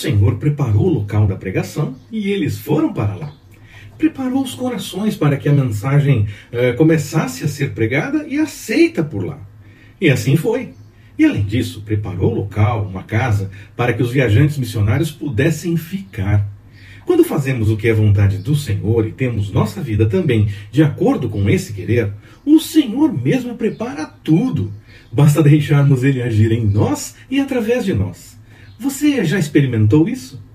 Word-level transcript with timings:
Senhor 0.00 0.36
preparou 0.36 0.86
o 0.86 0.94
local 0.94 1.26
da 1.26 1.36
pregação 1.36 1.94
e 2.10 2.30
eles 2.30 2.58
foram 2.58 2.92
para 2.92 3.14
lá. 3.14 3.34
Preparou 3.98 4.42
os 4.42 4.54
corações 4.54 5.14
para 5.14 5.36
que 5.36 5.46
a 5.46 5.52
mensagem 5.52 6.26
eh, 6.50 6.72
começasse 6.72 7.44
a 7.44 7.48
ser 7.48 7.72
pregada 7.72 8.26
e 8.26 8.38
aceita 8.38 9.04
por 9.04 9.22
lá. 9.22 9.38
E 10.00 10.08
assim 10.08 10.36
foi. 10.36 10.70
E 11.18 11.24
além 11.26 11.44
disso, 11.44 11.82
preparou 11.82 12.32
o 12.32 12.34
local, 12.34 12.86
uma 12.86 13.02
casa, 13.02 13.50
para 13.76 13.92
que 13.92 14.02
os 14.02 14.10
viajantes 14.10 14.56
missionários 14.56 15.10
pudessem 15.10 15.76
ficar. 15.76 16.48
Quando 17.04 17.22
fazemos 17.22 17.68
o 17.68 17.76
que 17.76 17.88
é 17.88 17.92
vontade 17.92 18.38
do 18.38 18.56
Senhor 18.56 19.06
e 19.06 19.12
temos 19.12 19.52
nossa 19.52 19.82
vida 19.82 20.06
também 20.06 20.48
de 20.72 20.82
acordo 20.82 21.28
com 21.28 21.50
esse 21.50 21.74
querer, 21.74 22.10
o 22.42 22.58
Senhor 22.58 23.12
mesmo 23.12 23.54
prepara 23.54 24.06
tudo. 24.06 24.72
Basta 25.12 25.42
deixarmos 25.42 26.02
Ele 26.02 26.22
agir 26.22 26.52
em 26.52 26.64
nós 26.64 27.16
e 27.30 27.38
através 27.38 27.84
de 27.84 27.92
nós. 27.92 28.39
Você 28.80 29.22
já 29.26 29.38
experimentou 29.38 30.08
isso? 30.08 30.42